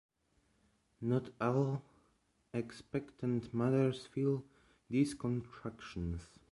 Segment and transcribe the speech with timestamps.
[0.99, 1.83] Not all
[2.53, 4.43] expectant mothers feel
[4.89, 6.39] these contractions.